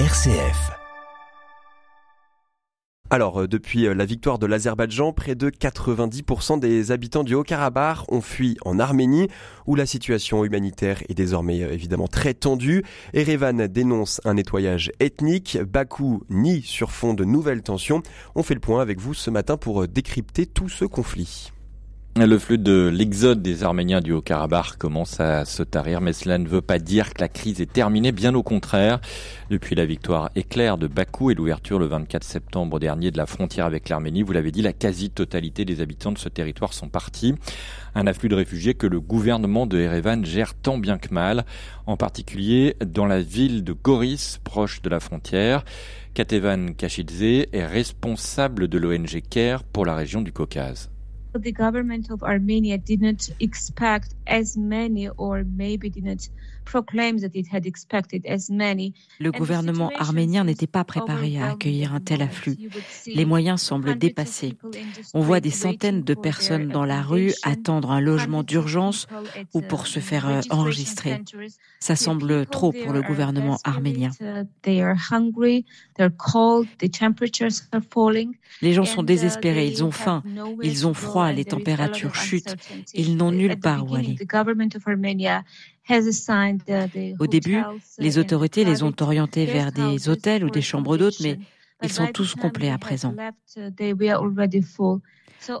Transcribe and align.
RCF. 0.00 0.72
Alors, 3.10 3.42
euh, 3.42 3.46
depuis 3.46 3.86
euh, 3.86 3.94
la 3.94 4.04
victoire 4.04 4.40
de 4.40 4.46
l'Azerbaïdjan, 4.46 5.12
près 5.12 5.36
de 5.36 5.50
90% 5.50 6.58
des 6.58 6.90
habitants 6.90 7.22
du 7.22 7.36
Haut-Karabakh 7.36 7.98
ont 8.10 8.20
fui 8.20 8.56
en 8.64 8.80
Arménie, 8.80 9.28
où 9.68 9.76
la 9.76 9.86
situation 9.86 10.44
humanitaire 10.44 11.00
est 11.08 11.14
désormais 11.14 11.62
euh, 11.62 11.72
évidemment 11.72 12.08
très 12.08 12.34
tendue. 12.34 12.82
Erevan 13.12 13.68
dénonce 13.68 14.20
un 14.24 14.34
nettoyage 14.34 14.90
ethnique. 14.98 15.58
Bakou 15.62 16.24
nie 16.28 16.62
sur 16.62 16.90
fond 16.90 17.14
de 17.14 17.24
nouvelles 17.24 17.62
tensions. 17.62 18.02
On 18.34 18.42
fait 18.42 18.54
le 18.54 18.60
point 18.60 18.82
avec 18.82 18.98
vous 18.98 19.14
ce 19.14 19.30
matin 19.30 19.56
pour 19.56 19.86
décrypter 19.86 20.46
tout 20.46 20.68
ce 20.68 20.84
conflit. 20.84 21.52
Le 22.16 22.38
flux 22.38 22.58
de 22.58 22.88
l'exode 22.94 23.42
des 23.42 23.64
Arméniens 23.64 24.00
du 24.00 24.12
Haut-Karabakh 24.12 24.76
commence 24.78 25.18
à 25.18 25.44
se 25.44 25.64
tarir, 25.64 26.00
mais 26.00 26.12
cela 26.12 26.38
ne 26.38 26.46
veut 26.46 26.60
pas 26.60 26.78
dire 26.78 27.12
que 27.12 27.20
la 27.20 27.28
crise 27.28 27.60
est 27.60 27.72
terminée, 27.72 28.12
bien 28.12 28.36
au 28.36 28.44
contraire. 28.44 29.00
Depuis 29.50 29.74
la 29.74 29.84
victoire 29.84 30.30
éclair 30.36 30.78
de 30.78 30.86
Bakou 30.86 31.32
et 31.32 31.34
l'ouverture 31.34 31.80
le 31.80 31.86
24 31.86 32.22
septembre 32.22 32.78
dernier 32.78 33.10
de 33.10 33.16
la 33.16 33.26
frontière 33.26 33.66
avec 33.66 33.88
l'Arménie, 33.88 34.22
vous 34.22 34.32
l'avez 34.32 34.52
dit, 34.52 34.62
la 34.62 34.72
quasi-totalité 34.72 35.64
des 35.64 35.80
habitants 35.80 36.12
de 36.12 36.18
ce 36.18 36.28
territoire 36.28 36.72
sont 36.72 36.88
partis. 36.88 37.34
Un 37.96 38.06
afflux 38.06 38.28
de 38.28 38.36
réfugiés 38.36 38.74
que 38.74 38.86
le 38.86 39.00
gouvernement 39.00 39.66
de 39.66 39.80
Erevan 39.80 40.24
gère 40.24 40.54
tant 40.54 40.78
bien 40.78 40.98
que 40.98 41.12
mal, 41.12 41.44
en 41.86 41.96
particulier 41.96 42.76
dans 42.86 43.06
la 43.06 43.20
ville 43.20 43.64
de 43.64 43.72
Goris, 43.72 44.38
proche 44.44 44.82
de 44.82 44.88
la 44.88 45.00
frontière. 45.00 45.64
Katevan 46.14 46.76
Kachidze 46.76 47.48
est 47.52 47.66
responsable 47.66 48.68
de 48.68 48.78
l'ONG 48.78 49.20
CARE 49.28 49.64
pour 49.64 49.84
la 49.84 49.96
région 49.96 50.22
du 50.22 50.30
Caucase. 50.30 50.93
The 51.42 51.52
government 51.52 52.10
of 52.10 52.22
Armenia 52.22 52.78
did 52.78 53.00
not 53.00 53.30
expect 53.40 54.14
as 54.26 54.56
many 54.56 55.08
or 55.16 55.44
maybe 55.44 55.90
did 55.90 56.04
not 56.04 56.30
Le 59.20 59.30
gouvernement 59.30 59.90
arménien 59.96 60.44
n'était 60.44 60.66
pas 60.66 60.84
préparé 60.84 61.38
à 61.38 61.50
accueillir 61.52 61.94
un 61.94 62.00
tel 62.00 62.22
afflux. 62.22 62.56
Les 63.06 63.24
moyens 63.24 63.60
semblent 63.60 63.96
dépassés. 63.96 64.56
On 65.12 65.20
voit 65.20 65.40
des 65.40 65.50
centaines 65.50 66.02
de 66.02 66.14
personnes 66.14 66.68
dans 66.68 66.84
la 66.84 67.02
rue 67.02 67.32
attendre 67.42 67.90
un 67.90 68.00
logement 68.00 68.42
d'urgence 68.42 69.06
ou 69.52 69.60
pour 69.60 69.86
se 69.86 70.00
faire 70.00 70.28
euh, 70.28 70.40
enregistrer. 70.50 71.22
Ça 71.80 71.96
semble 71.96 72.46
trop 72.46 72.72
pour 72.72 72.92
le 72.92 73.02
gouvernement 73.02 73.58
arménien. 73.64 74.10
Les 78.62 78.72
gens 78.72 78.84
sont 78.84 79.02
désespérés, 79.02 79.66
ils 79.68 79.84
ont 79.84 79.90
faim, 79.90 80.22
ils 80.62 80.86
ont 80.86 80.94
froid, 80.94 81.23
les 81.32 81.44
températures 81.44 82.14
chutent, 82.14 82.56
ils 82.94 83.16
n'ont 83.16 83.32
nulle 83.32 83.58
part 83.58 83.90
où 83.90 83.94
aller. 83.94 84.16
Au 87.18 87.26
début, 87.26 87.58
les 87.98 88.18
autorités 88.18 88.64
les 88.64 88.82
ont 88.82 88.94
orientés 89.00 89.46
vers 89.46 89.72
des 89.72 90.08
hôtels 90.08 90.44
ou 90.44 90.50
des 90.50 90.62
chambres 90.62 90.96
d'hôtes, 90.96 91.20
mais 91.20 91.38
ils 91.82 91.92
sont 91.92 92.06
tous 92.06 92.34
complets 92.34 92.70
à 92.70 92.78
présent. 92.78 93.14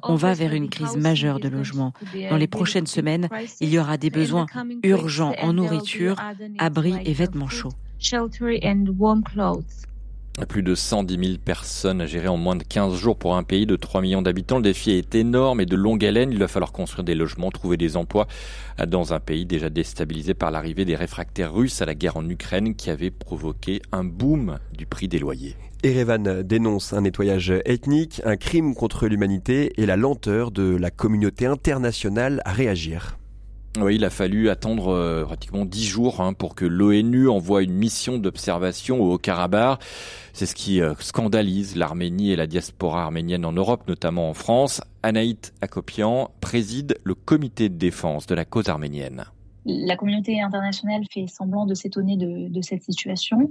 On 0.02 0.14
va 0.14 0.32
vers 0.32 0.54
une 0.54 0.70
crise 0.70 0.96
majeure 0.96 1.40
de 1.40 1.48
logement. 1.48 1.92
Dans 2.30 2.36
les 2.36 2.46
prochaines 2.46 2.86
semaines, 2.86 3.28
il 3.60 3.68
y 3.68 3.78
aura 3.78 3.96
des 3.98 4.10
besoins 4.10 4.46
urgents 4.82 5.34
en 5.42 5.52
nourriture, 5.52 6.16
abris 6.58 6.96
et 7.04 7.12
vêtements 7.12 7.48
chauds. 7.48 7.72
Plus 10.48 10.64
de 10.64 10.74
110 10.74 11.26
000 11.26 11.38
personnes 11.42 12.00
à 12.00 12.06
gérer 12.06 12.26
en 12.26 12.36
moins 12.36 12.56
de 12.56 12.64
15 12.64 12.96
jours 12.96 13.16
pour 13.16 13.36
un 13.36 13.44
pays 13.44 13.66
de 13.66 13.76
3 13.76 14.02
millions 14.02 14.20
d'habitants. 14.20 14.56
Le 14.56 14.64
défi 14.64 14.90
est 14.90 15.14
énorme 15.14 15.60
et 15.60 15.66
de 15.66 15.76
longue 15.76 16.04
haleine. 16.04 16.32
Il 16.32 16.38
va 16.38 16.48
falloir 16.48 16.72
construire 16.72 17.04
des 17.04 17.14
logements, 17.14 17.50
trouver 17.50 17.76
des 17.76 17.96
emplois 17.96 18.26
dans 18.84 19.14
un 19.14 19.20
pays 19.20 19.46
déjà 19.46 19.70
déstabilisé 19.70 20.34
par 20.34 20.50
l'arrivée 20.50 20.84
des 20.84 20.96
réfractaires 20.96 21.54
russes 21.54 21.80
à 21.82 21.86
la 21.86 21.94
guerre 21.94 22.16
en 22.16 22.28
Ukraine 22.28 22.74
qui 22.74 22.90
avait 22.90 23.12
provoqué 23.12 23.80
un 23.92 24.02
boom 24.02 24.58
du 24.76 24.86
prix 24.86 25.06
des 25.06 25.20
loyers. 25.20 25.54
Erevan 25.84 26.42
dénonce 26.42 26.92
un 26.92 27.02
nettoyage 27.02 27.52
ethnique, 27.64 28.20
un 28.24 28.36
crime 28.36 28.74
contre 28.74 29.06
l'humanité 29.06 29.72
et 29.80 29.86
la 29.86 29.96
lenteur 29.96 30.50
de 30.50 30.76
la 30.76 30.90
communauté 30.90 31.46
internationale 31.46 32.42
à 32.44 32.52
réagir. 32.52 33.18
Oui, 33.80 33.96
il 33.96 34.04
a 34.04 34.10
fallu 34.10 34.50
attendre 34.50 34.92
euh, 34.92 35.24
pratiquement 35.24 35.64
dix 35.64 35.84
jours 35.84 36.20
hein, 36.20 36.32
pour 36.32 36.54
que 36.54 36.64
l'ONU 36.64 37.28
envoie 37.28 37.62
une 37.62 37.72
mission 37.72 38.18
d'observation 38.18 39.00
au 39.02 39.14
Haut-Karabakh. 39.14 39.80
C'est 40.32 40.46
ce 40.46 40.54
qui 40.54 40.80
euh, 40.80 40.94
scandalise 41.00 41.74
l'Arménie 41.74 42.30
et 42.30 42.36
la 42.36 42.46
diaspora 42.46 43.02
arménienne 43.02 43.44
en 43.44 43.50
Europe, 43.50 43.82
notamment 43.88 44.30
en 44.30 44.34
France. 44.34 44.80
Anaït 45.02 45.52
Akopian 45.60 46.30
préside 46.40 46.98
le 47.02 47.14
comité 47.14 47.68
de 47.68 47.76
défense 47.76 48.26
de 48.26 48.36
la 48.36 48.44
cause 48.44 48.68
arménienne. 48.68 49.24
La 49.66 49.96
communauté 49.96 50.40
internationale 50.40 51.02
fait 51.12 51.26
semblant 51.26 51.66
de 51.66 51.74
s'étonner 51.74 52.16
de 52.16 52.62
cette 52.62 52.84
situation. 52.84 53.50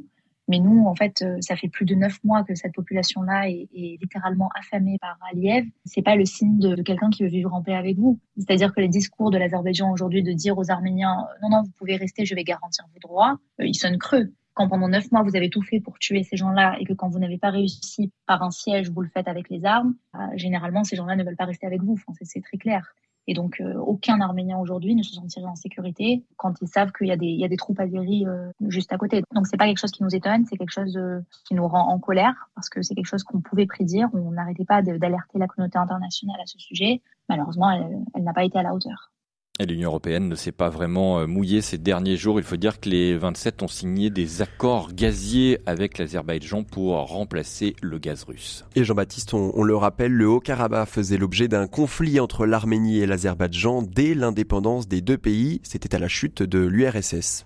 Mais 0.50 0.59
nous, 0.59 0.86
en 0.86 0.96
fait, 0.96 1.22
euh, 1.22 1.38
ça 1.40 1.56
fait 1.56 1.70
plus 1.70 1.86
de 1.86 1.96
neuf 1.96 2.22
mois 2.24 2.44
que 2.44 2.54
cette 2.56 2.74
population-là 2.74 3.50
est, 3.50 3.70
littéralement 3.74 4.50
affamée 4.56 4.98
par 5.00 5.18
Aliyev. 5.31 5.66
C'est 5.86 6.02
pas 6.02 6.16
le 6.16 6.26
signe 6.26 6.59
de, 6.59 6.81
quelqu'un 6.81 7.09
qui 7.09 7.24
veut 7.24 7.30
vivre 7.30 7.54
en 7.54 7.62
paix 7.62 7.76
avec 7.76 7.98
vous. 7.98 8.20
C'est-à-dire 8.38 8.74
que 8.74 8.82
les 8.82 8.90
discours 8.90 9.32
de 9.32 9.38
l'Azerbaïdjan 9.38 9.92
aujourd'hui 9.92 10.22
de 10.22 10.34
dire 10.34 10.58
aux 10.58 10.70
Arméniens 10.70 11.20
euh, 11.20 11.38
non, 11.42 11.50
non, 11.50 11.64
vous 11.64 11.72
pouvez 11.78 11.96
rester, 11.96 12.26
je 12.26 12.36
vais 12.36 12.44
garantir 12.44 12.86
vos 12.94 13.00
droits, 13.00 13.38
euh, 13.62 13.66
ils 13.66 13.76
sonnent 13.76 13.98
creux. 13.98 14.34
Quand 14.53 14.68
pendant 14.68 14.88
neuf 14.88 15.12
mois 15.12 15.24
vous 15.24 15.36
avez 15.36 15.50
tout 15.50 15.64
fait 15.64 15.80
pour 15.80 15.98
tuer 15.98 16.24
ces 16.24 16.36
gens-là 16.36 16.76
et 16.80 16.86
que 16.86 16.94
quand 16.94 17.09
vous 17.09 17.18
n'avez 17.18 17.40
pas 17.40 17.50
réussi 17.50 18.12
par 18.28 18.44
un 18.44 18.52
siège, 18.52 18.92
vous 18.92 19.02
le 19.02 19.09
faites 19.09 19.28
avec 19.28 19.50
les 19.50 19.66
armes, 19.66 19.96
généralement 20.36 20.84
ces 20.84 20.96
gens-là 20.96 21.16
ne 21.16 21.24
veulent 21.24 21.36
pas 21.36 21.46
rester 21.46 21.66
avec 21.66 21.82
vous. 21.82 21.98
C'est 22.22 22.42
très 22.42 22.58
clair. 22.58 22.94
Et 23.28 23.34
donc, 23.34 23.61
euh, 23.61 23.75
aucun 23.75 24.19
Arménien 24.19 24.57
aujourd'hui 24.57 24.95
ne 24.95 25.03
se 25.03 25.13
sentirait 25.13 25.45
en 25.45 25.56
sécurité 25.56 26.25
quand 26.35 26.53
ils 26.61 26.67
savent 26.67 26.91
qu'il 26.91 27.07
y, 27.07 27.11
a 27.11 27.17
des, 27.17 27.28
y 27.28 27.45
a 27.45 27.47
des 27.47 27.56
troupes 27.56 27.79
azéries 27.79 28.25
euh, 28.28 28.51
juste 28.67 28.91
à 28.91 28.97
côté. 28.97 29.23
Donc, 29.34 29.47
c'est 29.47 29.57
pas 29.57 29.66
quelque 29.66 29.79
chose 29.79 29.91
qui 29.91 30.03
nous 30.03 30.13
étonne, 30.13 30.45
c'est 30.45 30.57
quelque 30.57 30.73
chose 30.73 30.97
euh, 30.97 31.22
qui 31.45 31.56
nous 31.56 31.67
rend 31.67 31.88
en 31.88 32.00
colère 32.00 32.50
parce 32.56 32.69
que 32.69 32.81
c'est 32.81 32.95
quelque 32.95 33.07
chose 33.07 33.23
qu'on 33.23 33.39
pouvait 33.39 33.66
prédire. 33.66 34.09
On 34.13 34.31
n'arrêtait 34.31 34.66
pas 34.66 34.81
d'alerter 34.81 35.39
la 35.39 35.47
communauté 35.47 35.78
internationale 35.78 36.39
à 36.41 36.45
ce 36.45 36.59
sujet. 36.59 37.01
Malheureusement, 37.29 37.72
elle 37.72 38.23
n'a 38.23 38.34
pas 38.34 38.44
été 38.44 38.59
à 38.59 38.63
la 38.63 38.73
hauteur. 38.73 39.12
Et 39.59 39.68
l'Union 39.68 39.90
européenne 39.90 40.30
ne 40.30 40.34
s'est 40.34 40.52
pas 40.52 40.69
vraiment 40.69 41.19
euh, 41.19 41.28
mouillée 41.28 41.62
ces 41.62 41.78
derniers 41.78 42.18
jours. 42.18 42.40
Il 42.40 42.44
faut 42.44 42.56
dire 42.56 42.80
que 42.80 42.90
les 42.90 43.16
27 43.16 43.62
ont 43.62 43.68
signé 43.68 44.09
des 44.09 44.41
accords 44.41 44.91
gaziers 44.96 45.59
avec 45.68 46.00
l'Azerbaïdjan 46.00 46.64
pour 46.64 46.96
remplacer 46.96 47.75
le 47.84 48.00
gaz 48.00 48.24
russe. 48.24 48.66
Et 48.75 48.84
Jean-Baptiste, 48.84 49.36
on, 49.36 49.62
le 49.62 49.75
rappelle, 49.75 50.12
le 50.12 50.28
Haut-Karabakh 50.28 50.90
faisait 50.90 51.19
l'objet 51.19 51.47
d'un 51.47 51.68
conflit 51.68 52.19
entre 52.19 52.47
l'Arménie 52.47 52.97
et 52.97 53.06
l'Azerbaïdjan 53.06 53.84
dès 53.84 54.16
l'indépendance 54.16 54.88
des 54.88 55.02
deux 55.02 55.19
pays. 55.19 55.62
C'était 55.62 55.94
à 55.94 56.00
la 56.00 56.08
chute 56.08 56.41
de 56.41 56.58
l'URSS. 56.58 57.46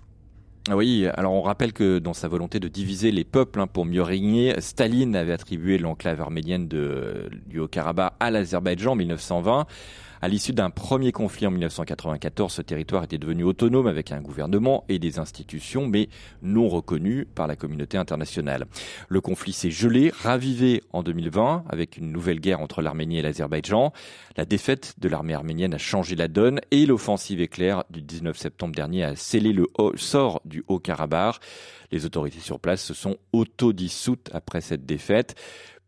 Oui, 0.72 1.06
alors 1.12 1.34
on 1.34 1.42
rappelle 1.42 1.74
que 1.74 1.98
dans 1.98 2.14
sa 2.14 2.28
volonté 2.28 2.58
de 2.58 2.68
diviser 2.68 3.10
les 3.10 3.24
peuples 3.24 3.60
hein, 3.60 3.66
pour 3.66 3.84
mieux 3.84 4.02
régner, 4.02 4.54
Staline 4.60 5.14
avait 5.14 5.32
attribué 5.32 5.76
l'enclave 5.76 6.22
arménienne 6.22 6.68
de, 6.68 7.28
du 7.46 7.58
Haut-Karabakh 7.58 8.14
à 8.18 8.30
l'Azerbaïdjan 8.30 8.92
en 8.92 8.96
1920. 8.96 9.66
À 10.20 10.26
l'issue 10.28 10.52
d'un 10.52 10.70
premier 10.70 11.12
conflit 11.12 11.46
en 11.46 11.50
1994, 11.50 12.52
ce 12.52 12.62
territoire 12.62 13.04
était 13.04 13.18
devenu 13.18 13.44
autonome 13.44 13.86
avec 13.86 14.10
un 14.10 14.20
gouvernement 14.20 14.84
et 14.88 14.98
des 14.98 15.20
institutions, 15.20 15.86
mais 15.86 16.08
non 16.42 16.68
reconnues 16.68 17.24
par 17.24 17.46
la 17.46 17.54
communauté 17.54 17.98
internationale. 17.98 18.66
Le 19.08 19.20
conflit 19.20 19.52
s'est 19.52 19.70
gelé, 19.70 20.12
ravivé 20.22 20.82
en 20.92 21.04
2020 21.04 21.64
avec 21.68 21.96
une 21.96 22.10
nouvelle 22.10 22.40
guerre 22.40 22.60
entre 22.60 22.82
l'Arménie 22.82 23.18
et 23.18 23.22
l'Azerbaïdjan. 23.22 23.92
La 24.36 24.44
défaite 24.44 24.94
de 24.98 25.08
l'armée 25.08 25.34
arménienne 25.34 25.74
a 25.74 25.78
changé 25.78 26.16
la 26.16 26.28
donne 26.28 26.60
et 26.72 26.84
l'offensive 26.84 27.40
éclair 27.40 27.84
du 27.90 28.02
19 28.02 28.36
septembre 28.36 28.74
dernier 28.74 29.04
a 29.04 29.14
scellé 29.14 29.52
le 29.52 29.68
sort 29.96 30.40
du 30.44 30.64
Haut-Karabakh. 30.66 31.36
Les 31.90 32.04
autorités 32.04 32.40
sur 32.40 32.60
place 32.60 32.82
se 32.82 32.92
sont 32.92 33.16
autodissoutes 33.32 34.30
après 34.32 34.60
cette 34.60 34.84
défaite. 34.84 35.36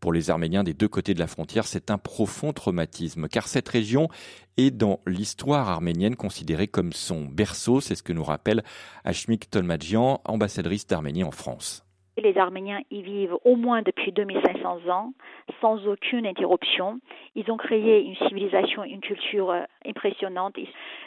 Pour 0.01 0.11
les 0.11 0.31
Arméniens 0.31 0.63
des 0.63 0.73
deux 0.73 0.87
côtés 0.87 1.13
de 1.13 1.19
la 1.19 1.27
frontière, 1.27 1.67
c'est 1.67 1.91
un 1.91 1.99
profond 1.99 2.53
traumatisme, 2.53 3.27
car 3.27 3.47
cette 3.47 3.69
région 3.69 4.09
est 4.57 4.71
dans 4.71 4.99
l'histoire 5.05 5.69
arménienne 5.69 6.15
considérée 6.15 6.67
comme 6.67 6.91
son 6.91 7.25
berceau, 7.25 7.81
c'est 7.81 7.93
ce 7.93 8.01
que 8.01 8.11
nous 8.11 8.23
rappelle 8.23 8.63
Ashmik 9.03 9.51
Tolmadjian, 9.51 10.19
ambassadrice 10.25 10.87
d'Arménie 10.87 11.23
en 11.23 11.29
France. 11.29 11.85
Les 12.17 12.37
Arméniens 12.37 12.81
y 12.91 13.01
vivent 13.01 13.37
au 13.45 13.55
moins 13.55 13.81
depuis 13.81 14.11
2500 14.11 14.89
ans, 14.89 15.13
sans 15.61 15.87
aucune 15.87 16.27
interruption. 16.27 16.99
Ils 17.35 17.49
ont 17.51 17.57
créé 17.57 18.01
une 18.03 18.15
civilisation, 18.27 18.83
une 18.83 18.99
culture 18.99 19.51
euh, 19.51 19.61
impressionnante, 19.85 20.55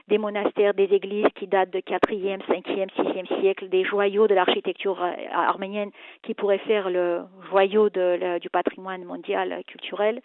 des 0.09 0.19
monastères, 0.19 0.75
des 0.75 0.85
églises 0.85 1.27
qui 1.35 1.47
datent 1.47 1.71
de 1.71 1.81
4e, 1.81 2.41
5e, 2.47 2.89
6e 2.91 3.41
siècle, 3.41 3.69
des 3.69 3.85
joyaux 3.85 4.27
de 4.27 4.35
l'architecture 4.35 5.03
euh, 5.03 5.13
arménienne 5.33 5.91
qui 6.23 6.35
pourraient 6.35 6.59
faire 6.59 6.89
le 6.91 7.23
joyau 7.51 7.91
du 7.91 8.51
patrimoine 8.51 9.05
mondial 9.05 9.63
culturel. 9.67 10.21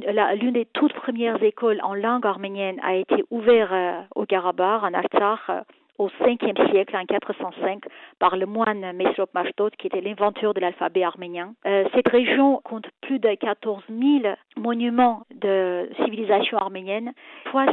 L'une 0.00 0.52
des 0.52 0.66
toutes 0.66 0.92
premières 0.94 1.42
écoles 1.42 1.80
en 1.82 1.94
langue 1.94 2.26
arménienne 2.26 2.80
a 2.82 2.94
été 2.94 3.24
ouverte 3.30 3.72
euh, 3.72 4.00
au 4.14 4.26
Karabakh, 4.26 4.82
en 4.82 4.94
Artsakh, 4.94 5.66
au 5.98 6.08
5e 6.08 6.70
siècle, 6.70 6.96
en 6.96 7.04
405, 7.04 7.84
par 8.18 8.36
le 8.36 8.46
moine 8.46 8.92
Mesrop 8.94 9.32
Mashdod, 9.34 9.74
qui 9.76 9.86
était 9.86 10.00
l'inventeur 10.00 10.54
de 10.54 10.60
l'alphabet 10.60 11.04
arménien. 11.04 11.54
Euh, 11.66 11.84
cette 11.94 12.08
région 12.08 12.60
compte 12.64 12.86
plus 13.00 13.18
de 13.18 13.32
14 13.34 13.82
000 13.88 14.34
monuments 14.56 15.22
de 15.34 15.88
civilisation 16.04 16.58
arménienne. 16.58 17.12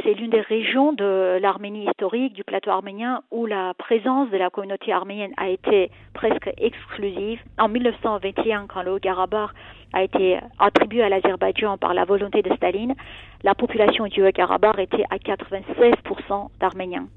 C'est 0.04 0.14
l'une 0.14 0.30
des 0.30 0.40
régions 0.40 0.92
de 0.92 1.38
l'Arménie 1.40 1.86
historique, 1.86 2.32
du 2.34 2.44
plateau 2.44 2.70
arménien, 2.70 3.22
où 3.30 3.46
la 3.46 3.74
présence 3.74 4.30
de 4.30 4.36
la 4.36 4.48
communauté 4.48 4.92
arménienne 4.92 5.32
a 5.36 5.48
été 5.48 5.90
presque 6.14 6.50
exclusive. 6.56 7.40
En 7.58 7.68
1921, 7.68 8.66
quand 8.68 8.82
le 8.82 8.92
Haut-Karabakh 8.92 9.50
a 9.92 10.02
été 10.02 10.38
attribué 10.58 11.02
à 11.02 11.08
l'Azerbaïdjan 11.08 11.78
par 11.78 11.94
la 11.94 12.04
volonté 12.04 12.42
de 12.42 12.54
Staline, 12.54 12.94
la 13.42 13.54
population 13.54 14.06
du 14.06 14.24
Haut-Karabakh 14.24 14.78
était 14.78 15.04
à 15.10 15.16
96% 15.16 16.48
d'Arméniens. 16.60 17.08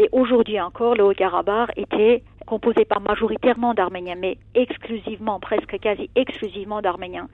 Et 0.00 0.08
aujourd'hui 0.12 0.58
encore, 0.58 0.94
le 0.94 1.04
Haut-Karabakh 1.04 1.72
était 1.76 2.24
composé 2.46 2.86
par 2.86 3.02
majoritairement 3.02 3.74
d'Arméniens, 3.74 4.16
mais 4.18 4.38
exclusivement, 4.54 5.38
presque 5.40 5.78
quasi 5.78 6.08
exclusivement 6.16 6.80
d'Arméniens. 6.80 7.28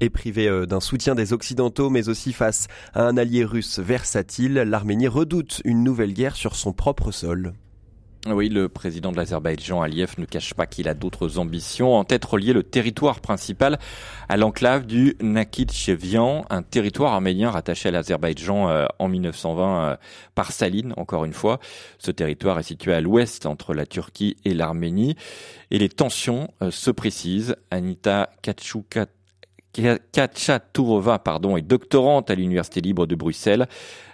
Et 0.00 0.08
privé 0.08 0.48
euh, 0.48 0.64
d'un 0.64 0.80
soutien 0.80 1.14
des 1.14 1.34
Occidentaux, 1.34 1.90
mais 1.90 2.08
aussi 2.08 2.32
face 2.32 2.66
à 2.94 3.02
un 3.02 3.18
allié 3.18 3.44
russe 3.44 3.78
versatile, 3.78 4.54
l'Arménie 4.54 5.06
redoute 5.06 5.60
une 5.66 5.84
nouvelle 5.84 6.14
guerre 6.14 6.34
sur 6.34 6.54
son 6.54 6.72
propre 6.72 7.10
sol. 7.10 7.52
Oui, 8.30 8.48
le 8.48 8.68
président 8.68 9.12
de 9.12 9.16
l'Azerbaïdjan, 9.16 9.80
Aliyev, 9.80 10.14
ne 10.18 10.24
cache 10.24 10.52
pas 10.54 10.66
qu'il 10.66 10.88
a 10.88 10.94
d'autres 10.94 11.38
ambitions. 11.38 11.94
En 11.94 12.04
tête, 12.04 12.24
relier 12.24 12.52
le 12.52 12.62
territoire 12.62 13.20
principal 13.20 13.78
à 14.28 14.36
l'enclave 14.36 14.86
du 14.86 15.16
Nakhichevian, 15.20 16.44
un 16.50 16.62
territoire 16.62 17.14
arménien 17.14 17.50
rattaché 17.50 17.88
à 17.88 17.92
l'Azerbaïdjan 17.92 18.68
euh, 18.68 18.86
en 18.98 19.08
1920 19.08 19.84
euh, 19.84 19.96
par 20.34 20.52
Saline, 20.52 20.92
encore 20.96 21.24
une 21.24 21.32
fois. 21.32 21.58
Ce 21.98 22.10
territoire 22.10 22.58
est 22.58 22.64
situé 22.64 22.92
à 22.92 23.00
l'ouest 23.00 23.46
entre 23.46 23.72
la 23.72 23.86
Turquie 23.86 24.36
et 24.44 24.52
l'Arménie. 24.54 25.16
Et 25.70 25.78
les 25.78 25.88
tensions 25.88 26.48
euh, 26.62 26.70
se 26.70 26.90
précisent. 26.90 27.56
Anita 27.70 28.30
Kachatourova 30.12 31.18
pardon, 31.18 31.56
est 31.56 31.62
doctorante 31.62 32.30
à 32.30 32.34
l'Université 32.34 32.80
libre 32.80 33.06
de 33.06 33.14
Bruxelles. 33.14 33.68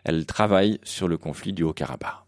Elle 0.04 0.26
travaille 0.26 0.78
sur 0.84 1.08
le 1.08 1.18
conflit 1.18 1.52
du 1.52 1.62
Haut-Karabakh. 1.62 2.23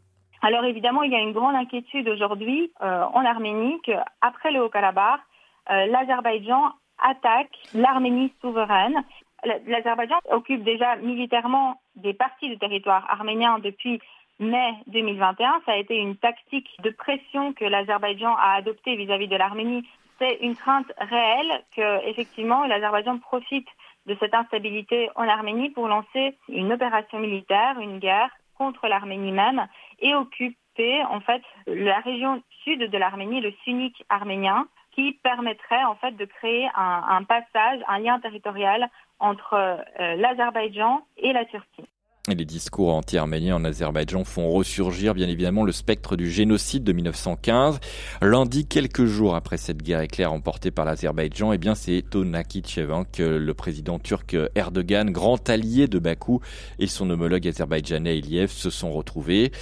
Alors 0.47 0.65
évidemment, 0.65 1.03
il 1.03 1.11
y 1.11 1.17
a 1.17 1.19
une 1.19 1.33
grande 1.33 1.57
inquiétude 1.57 2.09
aujourd'hui 2.09 2.71
euh, 2.81 3.03
en 3.03 3.25
Arménie 3.25 3.81
qu'après 3.83 4.53
le 4.53 4.63
Haut-Karabakh, 4.63 5.19
euh, 5.73 5.87
l'Azerbaïdjan 5.87 6.71
attaque 7.03 7.51
l'Arménie 7.75 8.33
souveraine. 8.41 9.03
L'Azerbaïdjan 9.43 10.19
occupe 10.31 10.63
déjà 10.63 10.95
militairement 10.95 11.81
des 11.97 12.15
parties 12.15 12.49
du 12.49 12.59
territoire 12.59 13.05
arménien 13.11 13.59
depuis 13.59 14.01
mai 14.39 14.75
2021. 14.87 15.63
Ça 15.67 15.73
a 15.73 15.77
été 15.79 15.97
une 15.97 16.15
tactique 16.15 16.71
de 16.81 16.91
pression 16.91 17.53
que 17.53 17.65
l'Azerbaïdjan 17.65 18.37
a 18.37 18.55
adoptée 18.59 18.95
vis-à-vis 18.95 19.27
de 19.27 19.35
l'Arménie. 19.35 19.85
C'est 20.21 20.39
une 20.43 20.55
crainte 20.55 20.93
réelle 20.99 21.65
que, 21.75 22.09
effectivement, 22.09 22.67
l'Azerbaïdjan 22.67 23.19
profite 23.19 23.69
de 24.07 24.17
cette 24.21 24.35
instabilité 24.35 25.11
en 25.17 25.27
Arménie 25.27 25.71
pour 25.71 25.89
lancer 25.89 26.37
une 26.49 26.73
opération 26.73 27.19
militaire, 27.19 27.81
une 27.81 27.99
guerre 27.99 28.31
contre 28.57 28.87
l'Arménie 28.89 29.33
même 29.33 29.67
et 29.99 30.15
occuper 30.15 31.03
en 31.05 31.21
fait 31.21 31.43
la 31.67 32.01
région 32.01 32.43
sud 32.65 32.91
de 32.91 32.99
l'Arménie, 32.99 33.41
le 33.41 33.53
sunnique 33.65 34.05
arménien, 34.09 34.69
qui 34.93 35.13
permettrait 35.23 35.85
en 35.85 35.95
fait 35.97 36.13
de 36.13 36.25
créer 36.25 36.69
un, 36.75 37.23
passage, 37.25 37.81
un 37.87 37.99
lien 37.99 38.19
territorial 38.19 38.89
entre 39.19 39.55
euh, 39.55 40.17
l'Azerbaïdjan 40.17 41.07
et 41.19 41.33
la 41.33 41.45
Turquie. 41.45 41.87
Les 42.29 42.45
discours 42.45 42.93
anti-arméniens 42.93 43.55
en 43.55 43.65
Azerbaïdjan 43.65 44.25
font 44.25 44.51
ressurgir 44.51 45.15
bien 45.15 45.29
évidemment 45.29 45.63
le 45.63 45.71
spectre 45.71 46.17
du 46.17 46.29
génocide 46.29 46.83
de 46.83 46.93
1915. 46.93 47.79
Lundi, 48.21 48.67
quelques 48.67 49.05
jours 49.05 49.37
après 49.37 49.57
cette 49.57 49.81
guerre 49.81 50.01
éclair 50.01 50.33
emportée 50.33 50.73
par 50.73 50.85
l'Azerbaïdjan, 50.85 51.53
eh 51.53 51.59
bien 51.59 51.77
c'est 51.77 52.17
au 52.17 52.25
Nakhichevan 52.25 53.05
que 53.05 53.23
le 53.23 53.55
président 53.55 54.01
turc 54.01 54.37
Erdogan, 54.57 55.13
grand 55.13 55.49
allié 55.49 55.87
de 55.87 56.01
Bakou, 56.01 56.41
et 56.81 56.89
son 56.89 57.09
homologue 57.11 57.47
azerbaïdjanais 57.47 58.19
Iliev 58.19 58.51
se 58.51 58.71
sont 58.71 58.91
retrouvés. 58.91 59.53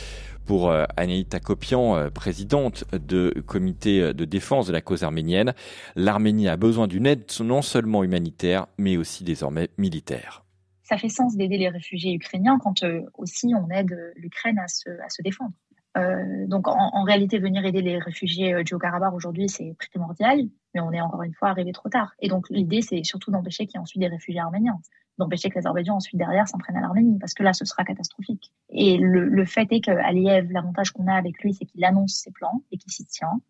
Pour 0.46 0.70
euh, 0.70 0.84
Anaïta 0.96 1.40
Kopian, 1.40 1.96
euh, 1.96 2.08
présidente 2.08 2.84
du 2.94 3.42
comité 3.42 4.14
de 4.14 4.24
défense 4.24 4.66
de 4.66 4.72
la 4.72 4.80
cause 4.80 5.02
arménienne, 5.02 5.52
l'Arménie 5.96 6.48
a 6.48 6.56
besoin 6.56 6.86
d'une 6.86 7.06
aide 7.06 7.24
non 7.40 7.60
seulement 7.60 8.04
humanitaire, 8.04 8.68
mais 8.78 8.96
aussi 8.96 9.22
désormais 9.22 9.68
militaire 9.76 10.44
ça 10.84 10.98
fait 10.98 11.08
sens 11.08 11.36
d'aider 11.36 11.56
les 11.56 11.70
réfugiés 11.70 12.14
ukrainiens 12.14 12.58
quand 12.62 12.82
euh, 12.84 13.02
aussi 13.14 13.52
on 13.54 13.68
aide 13.70 13.92
euh, 13.92 14.12
l'Ukraine 14.16 14.58
à 14.58 14.68
se, 14.68 15.22
défendre. 15.22 15.52
Euh, 15.96 16.46
donc 16.46 16.68
en, 16.68 17.02
réalité, 17.04 17.38
venir 17.38 17.64
aider 17.64 17.80
les 17.80 17.98
réfugiés 17.98 18.62
du 18.64 18.74
Haut-Karabakh 18.74 19.14
aujourd'hui, 19.14 19.48
c'est 19.48 19.74
primordial, 19.90 20.40
mais 20.74 20.80
on 20.80 20.92
est 20.92 21.00
encore 21.00 21.22
une 21.22 21.32
fois 21.32 21.48
arrivé 21.48 21.72
trop 21.72 21.88
tard. 21.88 22.12
Et 22.20 22.28
donc 22.28 22.46
l'idée, 22.50 22.82
c'est 22.82 23.02
surtout 23.04 23.30
d'empêcher 23.30 23.66
qu'il 23.66 23.76
y 23.76 23.78
ait 23.78 23.82
ensuite 23.82 24.00
des 24.00 24.08
réfugiés 24.08 24.40
arméniens, 24.40 24.78
d'empêcher 25.18 25.48
que 25.48 25.54
l'Azerbaïdjan 25.54 25.94
ensuite 25.94 26.18
derrière 26.18 26.48
s'entraîne 26.48 26.76
à 26.76 26.80
l'Arménie, 26.80 27.18
parce 27.18 27.32
que 27.32 27.44
là, 27.44 27.52
ce 27.52 27.64
sera 27.64 27.84
catastrophique. 27.84 28.52
Et 28.70 28.98
le, 28.98 29.24
le 29.24 29.44
fait 29.46 29.68
est 29.70 29.80
qu'Aliyev, 29.80 30.50
l'avantage 30.50 30.90
qu'on 30.90 31.06
a 31.06 31.14
avec 31.14 31.40
lui, 31.42 31.54
c'est 31.54 31.64
qu'il 31.64 31.84
annonce 31.84 32.14
ses 32.14 32.32
plans 32.32 32.62
et 32.72 32.76
qu'il 32.76 32.92
s'y 32.92 33.06
tient. 33.06 33.40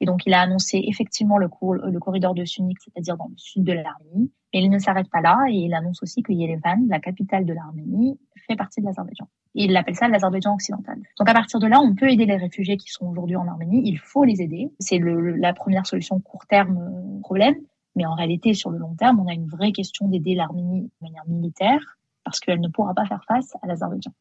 Et 0.00 0.04
donc, 0.04 0.26
il 0.26 0.34
a 0.34 0.42
annoncé 0.42 0.82
effectivement 0.86 1.38
le, 1.38 1.48
le 1.90 1.98
corridor 1.98 2.34
de 2.34 2.44
Sunik, 2.44 2.78
c'est-à-dire 2.80 3.16
dans 3.16 3.28
le 3.28 3.36
sud 3.38 3.64
de 3.64 3.72
l'Arménie. 3.72 4.30
Mais 4.56 4.62
il 4.62 4.70
ne 4.70 4.78
s'arrête 4.78 5.10
pas 5.10 5.20
là 5.20 5.36
et 5.50 5.54
il 5.54 5.74
annonce 5.74 6.02
aussi 6.02 6.22
que 6.22 6.32
Yerevan, 6.32 6.86
la 6.88 6.98
capitale 6.98 7.44
de 7.44 7.52
l'Arménie, 7.52 8.18
fait 8.46 8.56
partie 8.56 8.80
de 8.80 8.86
l'Azerbaïdjan. 8.86 9.28
Et 9.54 9.64
il 9.64 9.76
appelle 9.76 9.96
ça 9.96 10.08
l'Azerbaïdjan 10.08 10.54
occidental. 10.54 10.96
Donc, 11.18 11.28
à 11.28 11.34
partir 11.34 11.60
de 11.60 11.66
là, 11.66 11.78
on 11.78 11.94
peut 11.94 12.10
aider 12.10 12.24
les 12.24 12.36
réfugiés 12.36 12.78
qui 12.78 12.88
sont 12.88 13.06
aujourd'hui 13.06 13.36
en 13.36 13.46
Arménie. 13.46 13.82
Il 13.84 13.98
faut 13.98 14.24
les 14.24 14.40
aider. 14.40 14.72
C'est 14.78 14.98
la 14.98 15.52
première 15.52 15.86
solution 15.86 16.20
court 16.20 16.46
terme 16.46 16.78
euh, 16.78 17.20
problème. 17.20 17.56
Mais 17.96 18.06
en 18.06 18.14
réalité, 18.14 18.54
sur 18.54 18.70
le 18.70 18.78
long 18.78 18.94
terme, 18.94 19.20
on 19.20 19.26
a 19.26 19.34
une 19.34 19.46
vraie 19.46 19.72
question 19.72 20.08
d'aider 20.08 20.34
l'Arménie 20.34 20.84
de 20.84 20.90
manière 21.02 21.26
militaire 21.28 21.98
parce 22.24 22.40
qu'elle 22.40 22.60
ne 22.60 22.68
pourra 22.68 22.94
pas 22.94 23.04
faire 23.04 23.24
face 23.28 23.54
à 23.60 23.66
l'Azerbaïdjan. 23.66 24.12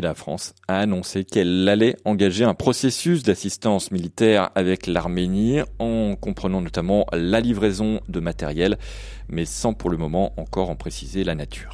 La 0.00 0.14
France 0.14 0.54
a 0.66 0.80
annoncé 0.80 1.24
qu'elle 1.24 1.68
allait 1.68 1.96
engager 2.04 2.44
un 2.44 2.54
processus 2.54 3.22
d'assistance 3.22 3.92
militaire 3.92 4.50
avec 4.56 4.88
l'Arménie, 4.88 5.60
en 5.78 6.16
comprenant 6.16 6.60
notamment 6.60 7.06
la 7.12 7.40
livraison 7.40 8.00
de 8.08 8.18
matériel, 8.18 8.76
mais 9.28 9.44
sans 9.44 9.72
pour 9.72 9.90
le 9.90 9.96
moment 9.96 10.32
encore 10.36 10.70
en 10.70 10.76
préciser 10.76 11.22
la 11.22 11.36
nature. 11.36 11.70